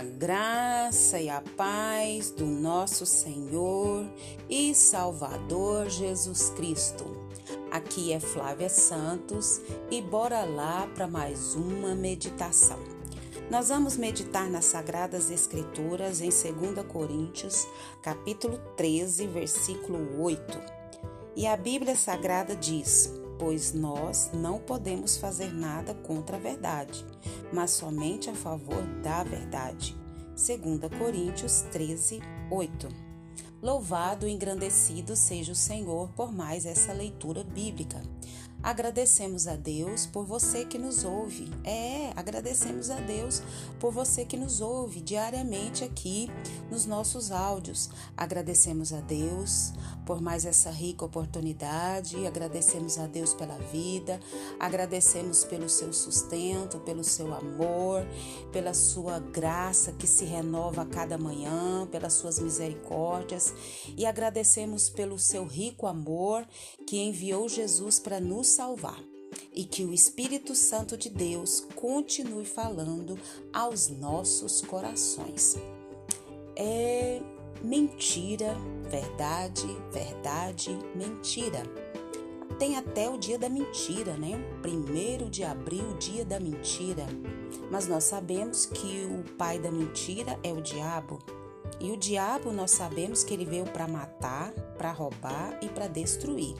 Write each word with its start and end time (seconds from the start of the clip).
A 0.00 0.02
graça 0.02 1.20
e 1.20 1.28
a 1.28 1.42
paz 1.58 2.30
do 2.30 2.46
nosso 2.46 3.04
Senhor 3.04 4.10
e 4.48 4.74
Salvador 4.74 5.90
Jesus 5.90 6.48
Cristo. 6.56 7.04
Aqui 7.70 8.10
é 8.10 8.18
Flávia 8.18 8.70
Santos 8.70 9.60
e 9.90 10.00
bora 10.00 10.42
lá 10.44 10.88
para 10.94 11.06
mais 11.06 11.54
uma 11.54 11.94
meditação. 11.94 12.78
Nós 13.50 13.68
vamos 13.68 13.98
meditar 13.98 14.48
nas 14.48 14.64
Sagradas 14.64 15.30
Escrituras 15.30 16.22
em 16.22 16.30
2 16.30 16.86
Coríntios, 16.86 17.68
capítulo 18.00 18.56
13, 18.78 19.26
versículo 19.26 20.22
8. 20.22 20.58
E 21.36 21.46
a 21.46 21.58
Bíblia 21.58 21.94
Sagrada 21.94 22.56
diz: 22.56 23.12
pois 23.40 23.72
nós 23.72 24.30
não 24.34 24.58
podemos 24.58 25.16
fazer 25.16 25.50
nada 25.50 25.94
contra 25.94 26.36
a 26.36 26.40
verdade, 26.40 27.06
mas 27.50 27.70
somente 27.70 28.28
a 28.28 28.34
favor 28.34 28.82
da 29.02 29.24
verdade. 29.24 29.96
2 30.36 30.98
Coríntios 30.98 31.62
13, 31.72 32.20
8. 32.50 32.88
Louvado 33.62 34.28
e 34.28 34.30
engrandecido 34.30 35.16
seja 35.16 35.52
o 35.52 35.56
Senhor 35.56 36.10
por 36.10 36.30
mais 36.30 36.66
essa 36.66 36.92
leitura 36.92 37.42
bíblica. 37.42 38.02
Agradecemos 38.62 39.46
a 39.46 39.56
Deus 39.56 40.04
por 40.04 40.26
você 40.26 40.66
que 40.66 40.78
nos 40.78 41.02
ouve. 41.02 41.50
É, 41.64 42.12
agradecemos 42.14 42.90
a 42.90 42.96
Deus 42.96 43.42
por 43.78 43.90
você 43.90 44.26
que 44.26 44.36
nos 44.36 44.60
ouve 44.60 45.00
diariamente 45.00 45.82
aqui 45.82 46.30
nos 46.70 46.84
nossos 46.84 47.32
áudios. 47.32 47.88
Agradecemos 48.14 48.92
a 48.92 49.00
Deus 49.00 49.72
por 50.04 50.20
mais 50.20 50.44
essa 50.44 50.70
rica 50.70 51.04
oportunidade, 51.04 52.26
agradecemos 52.26 52.98
a 52.98 53.06
Deus 53.06 53.32
pela 53.32 53.56
vida, 53.72 54.20
agradecemos 54.58 55.44
pelo 55.44 55.68
seu 55.68 55.92
sustento, 55.92 56.80
pelo 56.80 57.04
seu 57.04 57.32
amor, 57.32 58.04
pela 58.52 58.74
sua 58.74 59.20
graça 59.20 59.92
que 59.92 60.06
se 60.06 60.24
renova 60.24 60.82
a 60.82 60.86
cada 60.86 61.16
manhã, 61.16 61.86
pelas 61.86 62.14
suas 62.14 62.38
misericórdias 62.38 63.54
e 63.96 64.04
agradecemos 64.04 64.90
pelo 64.90 65.18
seu 65.18 65.46
rico 65.46 65.86
amor 65.86 66.46
que 66.86 66.98
enviou 66.98 67.48
Jesus 67.48 67.98
para 67.98 68.20
nos 68.20 68.49
salvar 68.50 69.02
e 69.54 69.64
que 69.64 69.84
o 69.84 69.92
Espírito 69.92 70.54
Santo 70.54 70.96
de 70.96 71.08
Deus 71.08 71.66
continue 71.74 72.44
falando 72.44 73.18
aos 73.52 73.88
nossos 73.88 74.60
corações. 74.62 75.56
É 76.56 77.20
mentira, 77.62 78.56
verdade, 78.88 79.66
verdade, 79.92 80.70
mentira. 80.94 81.62
Tem 82.58 82.76
até 82.76 83.08
o 83.08 83.16
dia 83.16 83.38
da 83.38 83.48
mentira, 83.48 84.16
né? 84.16 84.38
Primeiro 84.60 85.30
de 85.30 85.42
abril, 85.42 85.96
dia 85.98 86.24
da 86.24 86.38
mentira. 86.38 87.06
Mas 87.70 87.86
nós 87.86 88.04
sabemos 88.04 88.66
que 88.66 89.06
o 89.06 89.24
pai 89.36 89.58
da 89.58 89.70
mentira 89.70 90.38
é 90.42 90.52
o 90.52 90.60
diabo. 90.60 91.18
E 91.80 91.90
o 91.90 91.96
diabo 91.96 92.52
nós 92.52 92.72
sabemos 92.72 93.24
que 93.24 93.32
ele 93.32 93.46
veio 93.46 93.64
para 93.64 93.88
matar, 93.88 94.52
para 94.76 94.92
roubar 94.92 95.58
e 95.62 95.68
para 95.68 95.86
destruir. 95.86 96.54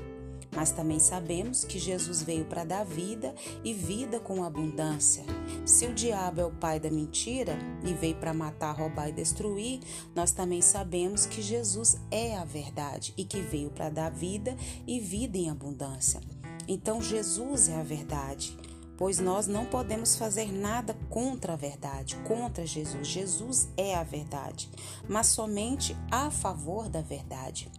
Mas 0.54 0.70
também 0.70 0.98
sabemos 0.98 1.64
que 1.64 1.78
Jesus 1.78 2.22
veio 2.22 2.44
para 2.44 2.64
dar 2.64 2.84
vida 2.84 3.34
e 3.64 3.72
vida 3.72 4.18
com 4.18 4.42
abundância. 4.42 5.24
Se 5.64 5.86
o 5.86 5.94
diabo 5.94 6.40
é 6.40 6.44
o 6.44 6.50
pai 6.50 6.80
da 6.80 6.90
mentira 6.90 7.56
e 7.84 7.92
veio 7.92 8.16
para 8.16 8.34
matar, 8.34 8.76
roubar 8.76 9.08
e 9.08 9.12
destruir, 9.12 9.80
nós 10.14 10.32
também 10.32 10.60
sabemos 10.60 11.26
que 11.26 11.40
Jesus 11.40 12.00
é 12.10 12.36
a 12.36 12.44
verdade 12.44 13.14
e 13.16 13.24
que 13.24 13.40
veio 13.40 13.70
para 13.70 13.88
dar 13.88 14.10
vida 14.10 14.56
e 14.86 14.98
vida 14.98 15.38
em 15.38 15.48
abundância. 15.50 16.20
Então 16.66 17.00
Jesus 17.00 17.68
é 17.68 17.76
a 17.78 17.82
verdade 17.82 18.56
pois 19.00 19.18
nós 19.18 19.46
não 19.46 19.64
podemos 19.64 20.14
fazer 20.14 20.52
nada 20.52 20.94
contra 21.08 21.54
a 21.54 21.56
verdade, 21.56 22.16
contra 22.16 22.66
Jesus. 22.66 23.08
Jesus 23.08 23.68
é 23.74 23.94
a 23.94 24.02
verdade, 24.02 24.68
mas 25.08 25.28
somente 25.28 25.96
a 26.10 26.30
favor 26.30 26.86
da 26.86 27.00
verdade. 27.00 27.72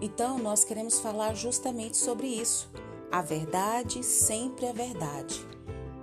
Então, 0.00 0.38
nós 0.38 0.64
queremos 0.64 1.00
falar 1.00 1.34
justamente 1.34 1.96
sobre 1.96 2.26
isso. 2.26 2.70
A 3.10 3.20
verdade 3.20 4.02
sempre 4.02 4.66
é 4.66 4.72
verdade. 4.72 5.46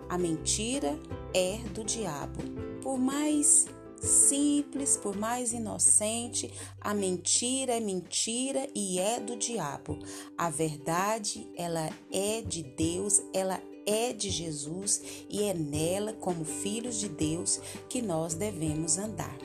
A 0.08 0.18
mentira 0.18 1.00
é 1.34 1.58
do 1.74 1.84
diabo. 1.84 2.40
Por 2.82 2.98
mais 2.98 3.68
simples, 4.02 4.98
por 4.98 5.16
mais 5.16 5.54
inocente, 5.54 6.52
a 6.80 6.94
mentira 6.94 7.74
é 7.74 7.80
mentira 7.80 8.68
e 8.74 9.00
é 9.00 9.20
do 9.20 9.36
diabo. 9.36 10.00
A 10.38 10.50
verdade, 10.50 11.50
ela 11.56 11.90
é 12.12 12.42
de 12.42 12.64
Deus, 12.64 13.22
ela 13.34 13.60
é 13.86 14.14
de 14.14 14.30
Jesus 14.30 15.02
e 15.30 15.44
é 15.44 15.54
nela, 15.54 16.14
como 16.14 16.46
filhos 16.46 17.00
de 17.00 17.10
Deus, 17.10 17.60
que 17.90 18.02
nós 18.02 18.34
devemos 18.34 18.98
andar. 18.98 19.38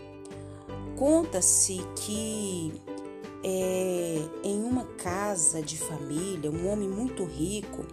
Conta-se 0.97 1.81
que 1.97 2.73
é, 3.47 4.27
em 4.43 4.65
uma 4.65 4.87
casa 4.97 5.61
de 5.61 5.77
família, 5.77 6.51
um 6.51 6.67
homem 6.67 6.89
muito 6.89 7.25
rico, 7.25 7.85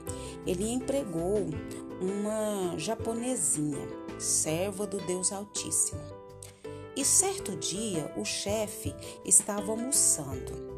ele 0.47 0.71
empregou 0.71 1.49
uma 1.99 2.77
japonesinha, 2.77 3.85
serva 4.17 4.87
do 4.87 4.97
Deus 5.05 5.33
Altíssimo. 5.33 5.99
E 6.95 7.03
certo 7.03 7.55
dia 7.57 8.13
o 8.15 8.23
chefe 8.23 8.95
estava 9.25 9.71
almoçando. 9.71 10.71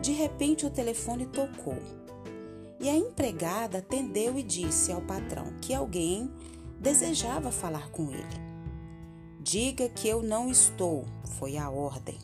De 0.00 0.12
repente 0.12 0.64
o 0.64 0.70
telefone 0.70 1.26
tocou. 1.26 1.78
E 2.80 2.88
a 2.88 2.96
empregada 2.96 3.78
atendeu 3.78 4.38
e 4.38 4.42
disse 4.44 4.92
ao 4.92 5.02
patrão 5.02 5.52
que 5.60 5.74
alguém 5.74 6.30
desejava 6.78 7.50
falar 7.50 7.90
com 7.90 8.12
ele. 8.12 8.48
Diga 9.40 9.88
que 9.88 10.06
eu 10.06 10.22
não 10.22 10.48
estou, 10.48 11.04
foi 11.36 11.56
a 11.56 11.68
ordem. 11.68 12.18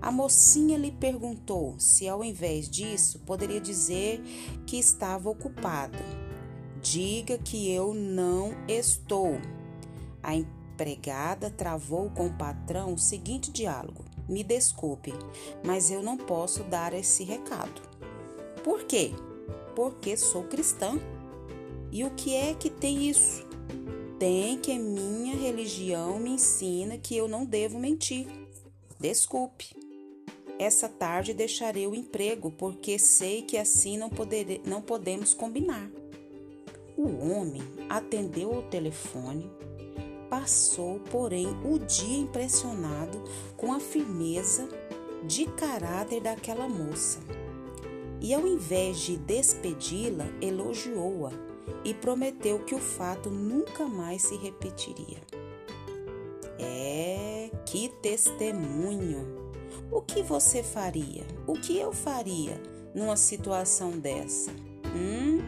A 0.00 0.10
mocinha 0.10 0.76
lhe 0.76 0.90
perguntou 0.90 1.74
se, 1.78 2.08
ao 2.08 2.24
invés 2.24 2.68
disso, 2.68 3.20
poderia 3.20 3.60
dizer 3.60 4.20
que 4.66 4.76
estava 4.76 5.30
ocupado. 5.30 5.98
Diga 6.80 7.38
que 7.38 7.70
eu 7.72 7.94
não 7.94 8.52
estou. 8.66 9.40
A 10.22 10.34
empregada 10.34 11.50
travou 11.50 12.10
com 12.10 12.26
o 12.26 12.32
patrão 12.32 12.94
o 12.94 12.98
seguinte 12.98 13.52
diálogo: 13.52 14.04
Me 14.28 14.42
desculpe, 14.42 15.12
mas 15.64 15.90
eu 15.90 16.02
não 16.02 16.16
posso 16.16 16.64
dar 16.64 16.92
esse 16.92 17.22
recado. 17.22 17.80
Por 18.64 18.84
quê? 18.84 19.12
Porque 19.76 20.16
sou 20.16 20.44
cristã. 20.44 20.98
E 21.90 22.04
o 22.04 22.10
que 22.10 22.34
é 22.34 22.54
que 22.54 22.70
tem 22.70 23.08
isso? 23.08 23.46
Tem 24.18 24.58
que 24.58 24.78
minha 24.78 25.36
religião 25.36 26.18
me 26.18 26.30
ensina 26.30 26.96
que 26.96 27.16
eu 27.16 27.28
não 27.28 27.44
devo 27.44 27.78
mentir. 27.78 28.41
Desculpe. 29.02 29.74
Essa 30.60 30.88
tarde 30.88 31.34
deixarei 31.34 31.88
o 31.88 31.94
emprego, 31.94 32.52
porque 32.52 33.00
sei 33.00 33.42
que 33.42 33.58
assim 33.58 33.98
não, 33.98 34.08
poder, 34.08 34.60
não 34.64 34.80
podemos 34.80 35.34
combinar. 35.34 35.90
O 36.96 37.08
homem 37.28 37.62
atendeu 37.88 38.52
o 38.52 38.62
telefone, 38.62 39.50
passou, 40.30 41.00
porém, 41.10 41.48
o 41.64 41.80
dia 41.80 42.16
impressionado 42.16 43.24
com 43.56 43.72
a 43.72 43.80
firmeza 43.80 44.68
de 45.26 45.46
caráter 45.46 46.20
daquela 46.20 46.68
moça. 46.68 47.18
E 48.20 48.32
ao 48.32 48.46
invés 48.46 48.98
de 49.00 49.16
despedi-la, 49.16 50.26
elogiou-a 50.40 51.32
e 51.84 51.92
prometeu 51.92 52.60
que 52.60 52.76
o 52.76 52.78
fato 52.78 53.30
nunca 53.30 53.84
mais 53.84 54.22
se 54.22 54.36
repetiria. 54.36 55.18
É, 56.56 57.11
que 57.66 57.88
testemunho! 58.00 59.42
O 59.90 60.00
que 60.00 60.22
você 60.22 60.62
faria? 60.62 61.26
O 61.46 61.54
que 61.54 61.78
eu 61.78 61.92
faria 61.92 62.60
numa 62.94 63.16
situação 63.16 63.98
dessa? 63.98 64.50
Hum? 64.94 65.40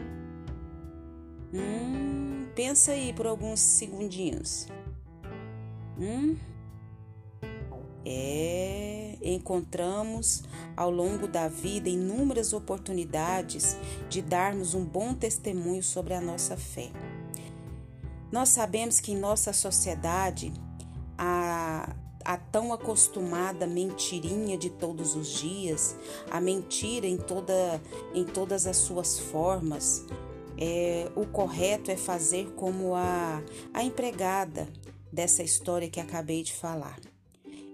Hum? 1.53 2.47
Pensa 2.55 2.91
aí 2.91 3.13
por 3.13 3.27
alguns 3.27 3.59
segundinhos. 3.59 4.67
Hum? 5.99 6.35
É, 8.05 9.17
encontramos 9.21 10.43
ao 10.77 10.91
longo 10.91 11.27
da 11.27 11.47
vida 11.47 11.89
inúmeras 11.89 12.53
oportunidades 12.53 13.75
de 14.09 14.21
darmos 14.21 14.75
um 14.75 14.85
bom 14.85 15.13
testemunho 15.13 15.81
sobre 15.81 16.13
a 16.13 16.21
nossa 16.21 16.55
fé. 16.55 16.91
Nós 18.31 18.49
sabemos 18.49 18.99
que 18.99 19.11
em 19.11 19.17
nossa 19.17 19.51
sociedade 19.53 20.53
a, 21.17 21.95
a 22.25 22.37
tão 22.37 22.73
acostumada 22.73 23.67
mentirinha 23.67 24.57
de 24.57 24.71
todos 24.71 25.15
os 25.15 25.27
dias, 25.39 25.95
a 26.31 26.41
mentira 26.41 27.05
em, 27.05 27.17
toda, 27.17 27.79
em 28.15 28.25
todas 28.25 28.65
as 28.65 28.77
suas 28.77 29.19
formas. 29.19 30.03
É, 30.57 31.11
o 31.15 31.25
correto 31.27 31.91
é 31.91 31.95
fazer 31.95 32.51
como 32.55 32.95
a, 32.95 33.43
a 33.71 33.83
empregada 33.83 34.67
dessa 35.13 35.43
história 35.43 35.89
que 35.89 35.99
acabei 35.99 36.41
de 36.41 36.53
falar. 36.53 36.99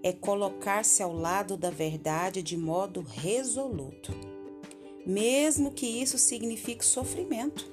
É 0.02 0.12
colocar-se 0.12 1.02
ao 1.02 1.14
lado 1.14 1.56
da 1.56 1.70
verdade 1.70 2.42
de 2.42 2.56
modo 2.56 3.00
resoluto, 3.00 4.12
mesmo 5.06 5.72
que 5.72 5.86
isso 5.86 6.18
signifique 6.18 6.84
sofrimento. 6.84 7.70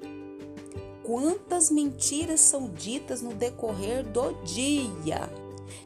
Quantas 1.03 1.71
mentiras 1.71 2.39
são 2.39 2.69
ditas 2.69 3.21
no 3.21 3.33
decorrer 3.33 4.03
do 4.03 4.31
dia? 4.43 5.27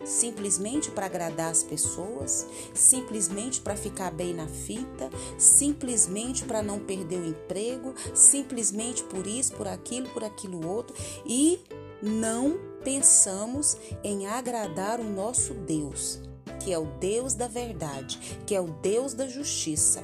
Simplesmente 0.05 0.91
para 0.91 1.05
agradar 1.05 1.51
as 1.51 1.63
pessoas, 1.63 2.47
simplesmente 2.73 3.61
para 3.61 3.75
ficar 3.75 4.11
bem 4.11 4.33
na 4.33 4.47
fita, 4.47 5.09
simplesmente 5.37 6.43
para 6.43 6.61
não 6.61 6.79
perder 6.79 7.19
o 7.19 7.25
emprego, 7.25 7.93
simplesmente 8.13 9.03
por 9.03 9.25
isso, 9.25 9.53
por 9.53 9.67
aquilo, 9.67 10.09
por 10.09 10.23
aquilo 10.23 10.67
outro 10.67 10.95
e 11.25 11.59
não 12.01 12.59
pensamos 12.83 13.77
em 14.03 14.27
agradar 14.27 14.99
o 14.99 15.03
nosso 15.03 15.53
Deus, 15.53 16.19
que 16.59 16.73
é 16.73 16.77
o 16.77 16.85
Deus 16.99 17.33
da 17.33 17.47
verdade, 17.47 18.19
que 18.45 18.53
é 18.53 18.59
o 18.59 18.67
Deus 18.67 19.13
da 19.13 19.27
justiça. 19.27 20.03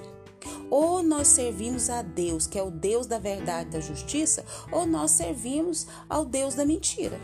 Ou 0.69 1.03
nós 1.03 1.27
servimos 1.27 1.89
a 1.89 2.01
Deus, 2.01 2.47
que 2.47 2.57
é 2.57 2.63
o 2.63 2.71
Deus 2.71 3.05
da 3.07 3.19
verdade 3.19 3.69
e 3.69 3.71
da 3.73 3.79
justiça, 3.81 4.45
ou 4.71 4.85
nós 4.85 5.11
servimos 5.11 5.87
ao 6.07 6.23
Deus 6.23 6.53
da 6.55 6.65
mentira. 6.65 7.19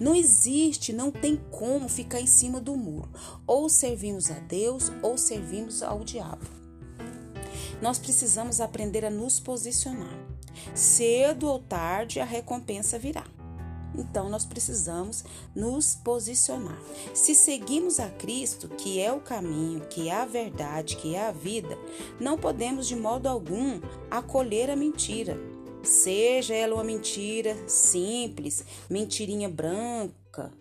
Não 0.00 0.14
existe, 0.14 0.92
não 0.92 1.10
tem 1.10 1.36
como 1.50 1.88
ficar 1.88 2.20
em 2.20 2.26
cima 2.26 2.58
do 2.60 2.74
muro. 2.74 3.10
Ou 3.46 3.68
servimos 3.68 4.30
a 4.30 4.38
Deus 4.40 4.90
ou 5.02 5.18
servimos 5.18 5.82
ao 5.82 6.02
diabo. 6.02 6.46
Nós 7.82 7.98
precisamos 7.98 8.60
aprender 8.60 9.04
a 9.04 9.10
nos 9.10 9.38
posicionar. 9.38 10.18
Cedo 10.74 11.46
ou 11.46 11.58
tarde 11.58 12.18
a 12.18 12.24
recompensa 12.24 12.98
virá. 12.98 13.24
Então 13.94 14.28
nós 14.28 14.44
precisamos 14.44 15.24
nos 15.54 15.94
posicionar. 15.94 16.78
Se 17.12 17.34
seguimos 17.34 17.98
a 17.98 18.08
Cristo, 18.08 18.68
que 18.68 19.00
é 19.00 19.12
o 19.12 19.20
caminho, 19.20 19.80
que 19.88 20.08
é 20.08 20.14
a 20.14 20.24
verdade, 20.24 20.96
que 20.96 21.14
é 21.14 21.26
a 21.26 21.32
vida, 21.32 21.76
não 22.18 22.38
podemos 22.38 22.86
de 22.86 22.96
modo 22.96 23.28
algum 23.28 23.80
acolher 24.10 24.70
a 24.70 24.76
mentira. 24.76 25.36
Seja 25.82 26.54
ela 26.54 26.74
uma 26.74 26.84
mentira 26.84 27.56
simples, 27.66 28.64
mentirinha 28.88 29.48
branca, 29.48 30.52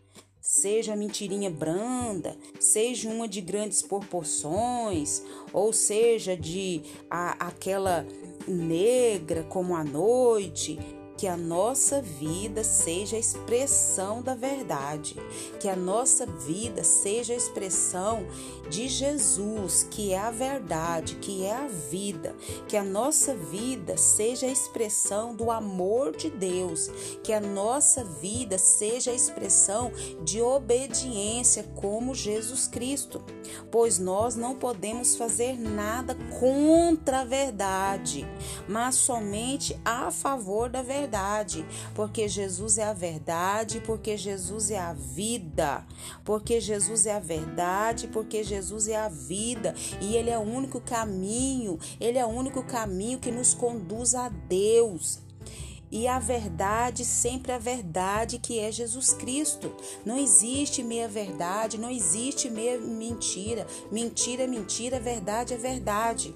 seja 0.41 0.95
mentirinha 0.95 1.49
branda, 1.49 2.35
seja 2.59 3.09
uma 3.09 3.27
de 3.27 3.41
grandes 3.41 3.81
proporções, 3.81 5.23
ou 5.53 5.71
seja 5.71 6.35
de 6.35 6.81
a, 7.09 7.47
aquela 7.47 8.05
negra 8.47 9.43
como 9.43 9.75
a 9.75 9.83
noite, 9.83 10.79
que 11.19 11.27
a 11.27 11.35
nossa 11.35 12.01
vida 12.01 12.63
seja 12.63 13.17
a 13.17 13.19
expressão 13.19 14.21
da 14.21 14.33
verdade, 14.35 15.17
que 15.59 15.67
a 15.67 15.75
nossa 15.75 16.25
vida 16.25 16.81
seja 16.81 17.33
a 17.33 17.35
expressão 17.35 18.25
de 18.69 18.87
Jesus, 18.87 19.85
que 19.91 20.13
é 20.13 20.17
a 20.17 20.31
verdade, 20.31 21.15
que 21.15 21.43
é 21.43 21.53
a 21.53 21.67
vida, 21.67 22.33
que 22.69 22.77
a 22.77 22.83
nossa 22.85 23.35
vida 23.35 23.97
seja 23.97 24.45
a 24.45 24.49
expressão 24.49 25.35
do 25.35 25.51
amor 25.51 26.15
de 26.15 26.29
Deus, 26.29 26.89
que 27.21 27.33
a 27.33 27.41
nossa 27.41 28.01
vida 28.01 28.57
seja 28.57 29.11
a 29.11 29.13
expressão 29.13 29.91
de 30.23 30.41
obediência 30.41 31.63
como 31.75 32.15
Jesus 32.15 32.65
Cristo, 32.65 33.21
pois 33.69 33.99
nós 33.99 34.37
não 34.37 34.55
podemos 34.55 35.17
fazer 35.17 35.59
nada 35.59 36.15
contra 36.39 37.21
a 37.21 37.25
verdade, 37.25 38.25
mas 38.69 38.95
somente 38.95 39.77
a 39.83 40.09
favor 40.11 40.69
da 40.69 40.81
verdade 40.81 41.08
verdade, 41.09 41.65
porque 41.95 42.27
Jesus 42.27 42.77
é 42.77 42.83
a 42.83 42.93
verdade, 42.93 43.81
porque 43.81 44.15
Jesus 44.15 44.69
é 44.69 44.77
a 44.77 44.93
vida, 44.93 45.83
porque 46.23 46.61
Jesus 46.61 47.07
é 47.07 47.15
a 47.15 47.19
verdade, 47.19 48.07
porque 48.07 48.43
Jesus 48.43 48.87
é 48.87 48.95
a 48.95 49.09
vida 49.09 49.73
e 49.99 50.15
Ele 50.15 50.29
é 50.29 50.37
o 50.37 50.43
único 50.43 50.79
caminho, 50.79 51.79
Ele 51.99 52.19
é 52.19 52.25
o 52.25 52.29
único 52.29 52.61
caminho 52.61 53.17
que 53.17 53.31
nos 53.31 53.55
conduz 53.55 54.13
a 54.13 54.29
Deus. 54.29 55.19
E 55.91 56.07
a 56.07 56.19
verdade, 56.19 57.03
sempre 57.03 57.51
a 57.51 57.57
verdade 57.57 58.37
que 58.37 58.59
é 58.59 58.71
Jesus 58.71 59.11
Cristo. 59.11 59.75
Não 60.05 60.15
existe 60.15 60.83
meia 60.83 61.07
verdade, 61.07 61.79
não 61.79 61.89
existe 61.89 62.47
meia 62.47 62.79
mentira. 62.79 63.65
Mentira 63.91 64.43
é 64.43 64.47
mentira, 64.47 64.99
verdade 64.99 65.55
é 65.55 65.57
verdade 65.57 66.35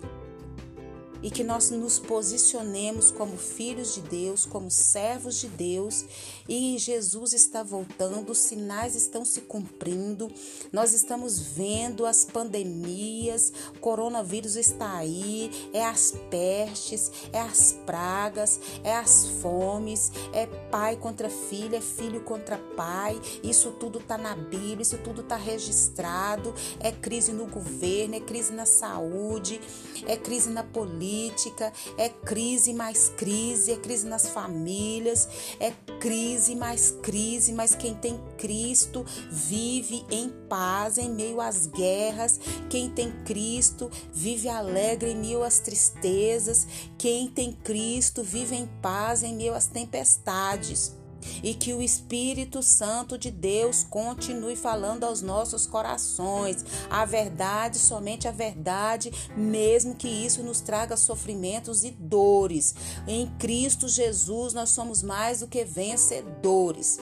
e 1.24 1.32
que 1.32 1.44
nós 1.44 1.70
nos 1.70 1.98
posicionemos 1.98 3.10
como 3.10 3.38
filhos 3.38 3.96
de 3.96 4.02
Deus, 4.02 4.46
como 4.46 4.70
servos 4.70 5.40
de 5.40 5.48
Deus. 5.48 6.04
E 6.48 6.78
Jesus 6.78 7.32
está 7.32 7.64
voltando, 7.64 8.34
os 8.34 8.40
sinais 8.40 8.94
estão 8.94 9.24
se 9.24 9.42
cumprindo. 9.42 10.30
Nós 10.72 10.94
estamos 10.94 11.40
vendo 11.40 12.06
as 12.06 12.26
pandemias, 12.26 13.54
o 13.74 13.80
coronavírus 13.80 14.58
está 14.58 14.98
aí, 14.98 15.50
é 15.72 15.86
as 15.86 16.14
pestes, 16.30 17.10
é 17.32 17.40
as 17.40 17.72
pragas, 17.86 18.60
é 18.84 18.94
as 18.94 19.28
fomes, 19.42 20.12
é 20.34 20.46
pai 20.46 20.98
contra 20.98 21.30
filho, 21.30 21.76
é 21.76 21.82
filho 21.82 22.22
contra 22.22 22.58
pai. 22.76 23.20
Isso 23.42 23.72
tudo 23.72 24.00
está 24.00 24.18
na 24.18 24.36
Bíblia, 24.36 24.82
isso 24.82 24.98
tudo 24.98 25.22
está 25.22 25.38
registrado. 25.38 26.54
É 26.82 26.92
crise 26.92 27.32
no 27.32 27.46
governo, 27.46 28.16
é 28.16 28.20
crise 28.20 28.52
na 28.52 28.66
saúde, 28.66 29.62
é 30.06 30.18
crise 30.18 30.50
na 30.50 30.64
política 30.64 31.13
política, 31.14 31.72
é 31.98 32.10
crise 32.10 32.74
mais 32.74 33.10
crise, 33.10 33.72
é 33.72 33.76
crise 33.76 34.08
nas 34.08 34.28
famílias, 34.28 35.30
é 35.60 35.72
crise 36.00 36.56
mais 36.56 36.92
crise, 37.04 37.54
mas 37.54 37.76
quem 37.76 37.94
tem 37.94 38.20
Cristo 38.38 39.06
vive 39.30 40.04
em 40.10 40.30
paz 40.50 40.98
em 40.98 41.10
meio 41.10 41.40
às 41.40 41.68
guerras, 41.68 42.40
quem 42.70 42.90
tem 42.90 43.12
Cristo 43.24 43.92
vive 44.12 44.50
alegre 44.50 45.12
em 45.12 45.16
meio 45.16 45.44
às 45.44 45.60
tristezas, 45.60 46.66
quem 46.98 47.28
tem 47.28 47.52
Cristo 47.52 48.24
vive 48.24 48.56
em 48.56 48.66
paz 48.82 49.22
em 49.22 49.36
meio 49.36 49.54
às 49.54 49.68
tempestades 49.68 51.03
e 51.44 51.54
que 51.54 51.74
o 51.74 51.82
Espírito 51.82 52.62
Santo 52.62 53.18
de 53.18 53.32
Deus 53.32 53.86
continue 53.90 54.56
falando 54.56 55.04
aos 55.04 55.22
nossos 55.22 55.66
corações 55.66 56.66
a 56.90 57.06
verdade, 57.06 57.80
somente 57.80 58.28
a 58.28 58.32
verdade, 58.32 59.12
mesmo 59.36 59.96
que 59.96 60.08
isso 60.08 60.44
nos 60.44 60.62
traga 60.62 60.96
sofrimentos 60.98 61.84
e 61.84 61.92
dores. 61.92 62.76
Em 63.08 63.28
Cristo 63.38 63.88
Jesus 63.88 64.54
nós 64.54 64.70
somos 64.70 65.02
mais 65.02 65.40
do 65.40 65.48
que 65.48 65.64
vencedores. 65.64 67.00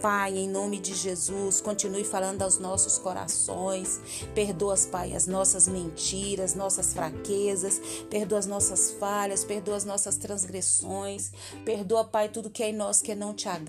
Pai, 0.00 0.36
em 0.36 0.48
nome 0.48 0.78
de 0.78 0.94
Jesus, 0.94 1.60
continue 1.60 2.04
falando 2.04 2.42
aos 2.42 2.58
nossos 2.58 2.98
corações. 2.98 4.00
Perdoa, 4.34 4.74
Pai, 4.90 5.14
as 5.14 5.26
nossas 5.26 5.68
mentiras, 5.68 6.54
nossas 6.54 6.92
fraquezas, 6.94 7.80
perdoa 8.08 8.38
as 8.38 8.46
nossas 8.46 8.92
falhas, 8.92 9.44
perdoa 9.44 9.76
as 9.76 9.84
nossas 9.84 10.16
transgressões. 10.16 11.32
Perdoa, 11.64 12.04
Pai, 12.04 12.28
tudo 12.28 12.50
que 12.50 12.62
é 12.62 12.70
em 12.70 12.74
nós 12.74 13.02
que 13.02 13.14
não 13.14 13.34
te 13.34 13.48
agrada. 13.48 13.59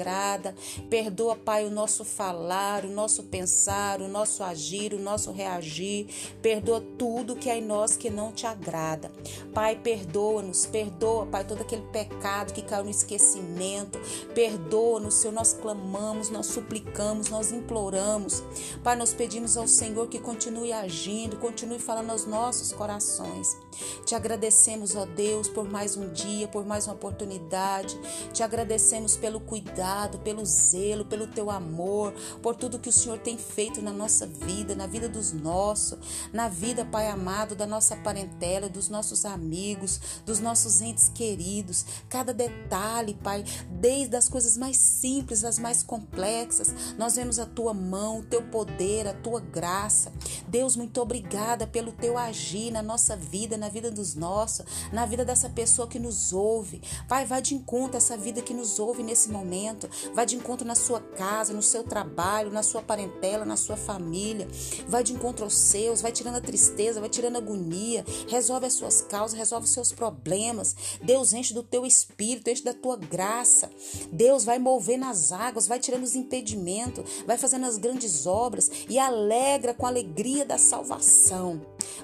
Perdoa, 0.90 1.36
Pai, 1.36 1.66
o 1.66 1.72
nosso 1.72 2.04
falar, 2.04 2.86
o 2.86 2.90
nosso 2.90 3.24
pensar, 3.24 4.02
o 4.02 4.08
nosso 4.08 4.44
agir, 4.44 4.94
o 4.94 5.00
nosso 5.00 5.32
reagir. 5.32 6.08
Perdoa 6.42 6.82
tudo 6.98 7.36
que 7.36 7.50
é 7.50 7.58
em 7.58 7.62
nós 7.62 7.96
que 7.96 8.10
não 8.10 8.32
te 8.32 8.46
agrada. 8.46 9.12
Pai, 9.54 9.76
perdoa-nos, 9.76 10.66
perdoa, 10.66 11.26
Pai, 11.26 11.44
todo 11.44 11.62
aquele 11.62 11.84
pecado 11.92 12.54
que 12.54 12.62
caiu 12.62 12.84
no 12.84 12.90
esquecimento. 12.90 14.00
Perdoa-nos, 14.34 15.16
Senhor, 15.16 15.34
nós 15.34 15.54
clamamos, 15.54 16.30
nós 16.30 16.48
suplicamos, 16.48 17.30
nós 17.30 17.52
imploramos. 17.52 18.44
Pai, 18.84 18.96
nós 18.96 19.14
pedimos 19.14 19.58
ao 19.58 19.68
Senhor 19.68 20.08
que 20.08 20.20
continue 20.20 20.72
agindo, 20.72 21.38
continue 21.38 21.80
falando 21.80 22.12
aos 22.12 22.26
nossos 22.26 22.72
corações. 22.72 23.58
Te 24.06 24.16
agradecemos, 24.16 24.96
ó 24.96 25.06
Deus, 25.06 25.48
por 25.48 25.70
mais 25.70 25.96
um 25.96 26.12
dia, 26.12 26.48
por 26.48 26.66
mais 26.66 26.88
uma 26.88 26.94
oportunidade. 26.94 27.98
Te 28.34 28.44
agradecemos 28.44 29.16
pelo 29.16 29.40
cuidado, 29.40 29.81
pelo 30.24 30.46
zelo, 30.46 31.06
pelo 31.06 31.28
teu 31.28 31.50
amor, 31.50 32.14
por 32.42 32.56
tudo 32.56 32.80
que 32.80 32.90
o 32.90 32.92
Senhor 32.92 33.18
tem 33.18 33.38
feito 33.38 33.82
na 33.82 33.92
nossa 33.92 34.26
vida, 34.26 34.76
na 34.76 34.86
vida 34.86 35.10
dos 35.10 35.34
nossos, 35.34 35.98
na 36.32 36.48
vida, 36.48 36.86
Pai 36.86 37.08
amado, 37.08 37.56
da 37.56 37.66
nossa 37.66 37.96
parentela, 37.96 38.70
dos 38.70 38.90
nossos 38.90 39.26
amigos, 39.26 40.00
dos 40.26 40.40
nossos 40.40 40.82
entes 40.82 41.10
queridos. 41.10 41.86
Cada 42.10 42.34
detalhe, 42.34 43.14
Pai, 43.16 43.44
desde 43.70 44.16
as 44.16 44.30
coisas 44.30 44.56
mais 44.58 44.78
simples 44.78 45.44
às 45.44 45.58
mais 45.58 45.84
complexas, 45.84 46.74
nós 46.98 47.16
vemos 47.16 47.40
a 47.40 47.46
tua 47.46 47.74
mão, 47.74 48.20
o 48.20 48.24
teu 48.24 48.44
poder, 48.44 49.08
a 49.08 49.14
tua 49.14 49.40
graça. 49.40 50.12
Deus, 50.48 50.76
muito 50.76 51.02
obrigada 51.02 51.66
pelo 51.66 51.92
teu 51.92 52.18
agir 52.18 52.72
na 52.72 52.82
nossa 52.82 53.16
vida, 53.16 53.58
na 53.58 53.70
vida 53.70 53.90
dos 53.90 54.16
nossos, 54.16 54.66
na 54.92 55.06
vida 55.06 55.26
dessa 55.26 55.50
pessoa 55.50 55.88
que 55.88 56.00
nos 56.00 56.34
ouve. 56.34 56.82
Pai, 57.08 57.26
vai 57.26 57.42
de 57.42 57.56
encontro 57.56 57.98
essa 57.98 58.16
vida 58.16 58.42
que 58.42 58.54
nos 58.54 58.80
ouve 58.80 59.02
nesse 59.04 59.30
momento. 59.30 59.71
Vai 60.14 60.26
de 60.26 60.36
encontro 60.36 60.66
na 60.66 60.76
sua 60.76 61.00
casa, 61.00 61.54
no 61.54 61.62
seu 61.62 61.84
trabalho, 61.84 62.52
na 62.52 62.64
sua 62.64 62.82
parentela, 62.82 63.46
na 63.46 63.58
sua 63.58 63.78
família. 63.78 64.48
Vai 64.88 65.04
de 65.04 65.14
encontro 65.14 65.44
aos 65.44 65.56
seus, 65.56 66.02
vai 66.02 66.12
tirando 66.12 66.36
a 66.36 66.42
tristeza, 66.42 67.00
vai 67.00 67.10
tirando 67.10 67.36
a 67.36 67.40
agonia. 67.40 68.06
Resolve 68.28 68.66
as 68.66 68.74
suas 68.74 69.02
causas, 69.02 69.38
resolve 69.38 69.66
os 69.66 69.74
seus 69.74 69.92
problemas. 69.92 70.76
Deus 71.02 71.34
enche 71.34 71.54
do 71.54 71.64
teu 71.64 71.86
espírito, 71.86 72.50
enche 72.50 72.64
da 72.64 72.74
tua 72.74 72.98
graça. 72.98 73.70
Deus 74.12 74.44
vai 74.44 74.60
mover 74.60 74.98
nas 74.98 75.32
águas, 75.32 75.68
vai 75.68 75.80
tirando 75.80 76.04
os 76.04 76.16
impedimentos, 76.16 77.24
vai 77.26 77.38
fazendo 77.38 77.66
as 77.66 77.78
grandes 77.78 78.26
obras 78.26 78.70
e 78.90 78.98
alegra 79.00 79.74
com 79.74 79.86
a 79.86 79.90
alegria 79.90 80.46
da 80.46 80.58
salvação. 80.58 81.62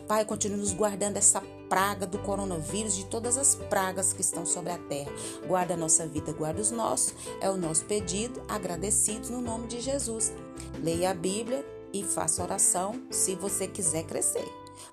Pai, 0.07 0.25
continue 0.25 0.57
nos 0.57 0.73
guardando 0.73 1.17
essa 1.17 1.41
praga 1.69 2.05
do 2.05 2.17
coronavírus, 2.19 2.95
de 2.95 3.05
todas 3.05 3.37
as 3.37 3.55
pragas 3.55 4.13
que 4.13 4.21
estão 4.21 4.45
sobre 4.45 4.71
a 4.71 4.77
terra. 4.77 5.11
Guarda 5.47 5.73
a 5.73 5.77
nossa 5.77 6.07
vida, 6.07 6.31
guarda 6.33 6.61
os 6.61 6.71
nossos. 6.71 7.13
É 7.41 7.49
o 7.49 7.57
nosso 7.57 7.85
pedido, 7.85 8.41
agradecidos 8.47 9.29
no 9.29 9.41
nome 9.41 9.67
de 9.67 9.79
Jesus. 9.81 10.31
Leia 10.81 11.11
a 11.11 11.13
Bíblia 11.13 11.65
e 11.93 12.03
faça 12.03 12.43
oração 12.43 13.01
se 13.09 13.35
você 13.35 13.67
quiser 13.67 14.03
crescer. 14.03 14.47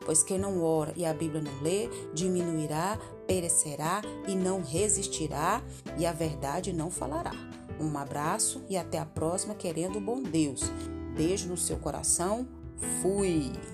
Pois 0.05 0.23
quem 0.23 0.39
não 0.39 0.63
ora 0.63 0.93
e 0.97 1.05
a 1.05 1.13
Bíblia 1.13 1.43
não 1.43 1.63
lê, 1.63 1.89
diminuirá, 2.13 2.99
perecerá 3.27 4.03
e 4.27 4.35
não 4.35 4.63
resistirá, 4.63 5.63
e 5.99 6.07
a 6.07 6.13
verdade 6.13 6.73
não 6.73 6.91
falará. 6.91 7.33
Um 7.81 7.97
abraço 7.99 8.63
e 8.69 8.77
até 8.77 8.99
a 8.99 9.07
próxima, 9.07 9.55
querendo 9.55 9.97
o 9.97 10.01
bom 10.01 10.23
Deus. 10.23 10.63
Beijo 11.15 11.49
no 11.49 11.57
seu 11.57 11.77
coração. 11.77 12.47
Fui! 13.03 13.74